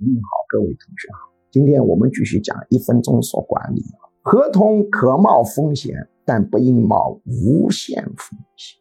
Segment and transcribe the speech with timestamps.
[0.00, 1.28] 你好，各位同学好。
[1.50, 3.84] 今天我们继续讲一分钟说管理。
[4.22, 8.78] 合同可冒风险，但不应冒无限风险。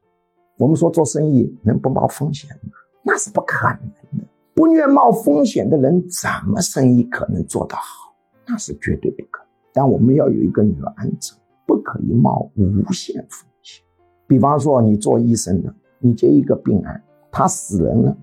[0.58, 2.74] 我们说做生意能不冒风险吗？
[3.04, 4.28] 那是不可能的。
[4.54, 8.14] 不愿冒风险的人，怎么生意可能做得好？
[8.46, 9.50] 那是绝对不可能。
[9.74, 10.76] 但我们要有一个原
[11.20, 13.84] 则，不可以冒无限风险。
[14.28, 18.16] 比方说，你做医生的，你接一个病案，他死人了。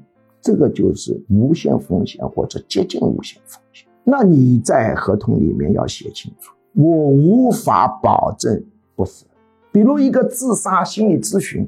[0.45, 3.89] 这个就是无限风险或者接近无限风险。
[4.05, 8.63] 那你在合同里面要写清楚，我无法保证
[8.95, 9.25] 不死。
[9.73, 11.67] 比如一个自杀心理咨询，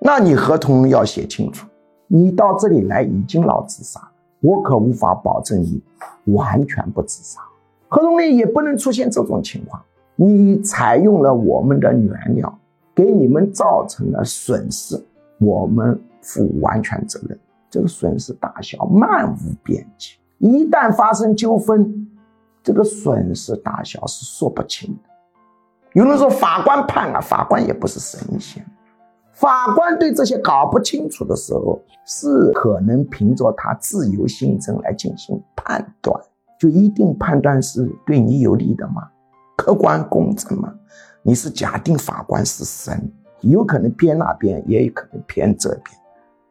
[0.00, 1.66] 那你合同要写清楚，
[2.06, 4.00] 你到这里来已经老自杀，
[4.40, 5.82] 我可无法保证你
[6.26, 7.40] 完全不自杀。
[7.88, 9.82] 合同里也不能出现这种情况，
[10.14, 12.56] 你采用了我们的原料，
[12.94, 15.04] 给你们造成了损失，
[15.40, 17.36] 我们负完全责任。
[17.72, 22.06] 这个损失大小漫无边际，一旦发生纠纷，
[22.62, 25.08] 这个损失大小是说不清的。
[25.94, 28.62] 有人说法官判啊，法官也不是神仙，
[29.32, 36.14] 法官对这些搞不清楚的时候，是可能凭着他自由心证来进行判断，
[36.60, 39.08] 就一定判断是对你有利的吗？
[39.56, 40.70] 客观公正吗？
[41.22, 46.01] 你是假定法官是神，有可能偏那边，也有可能偏这边。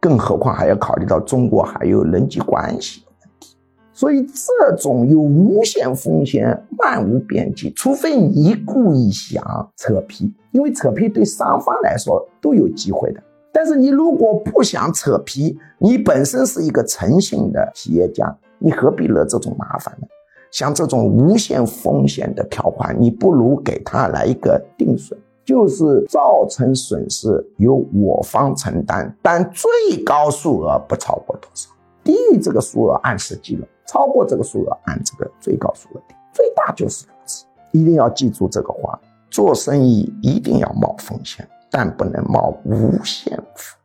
[0.01, 3.55] 更何况还要考虑到中国还有人际关系的问题，
[3.93, 13.21] 所以这种有无限风险、漫无边际，除非你故意想扯皮，因为扯皮对双方来说都有机会的。
[13.53, 20.07] 但是你如果不想扯皮，你本身是一个诚信的企业家，你何必惹这种麻烦呢？
[20.49, 25.17] 像这种无限风险的条款，你不如给他来一个定损。
[25.43, 31.69] 就是造成损失由我方承担，但最高数额不超过多少？
[32.03, 36.15] 低于这个数额按实际了，超过这个数额按这个最高数额定。
[36.33, 43.80] 最大就是如此，一定要记住这个话：做生意一定要冒风险，但不能冒无限风。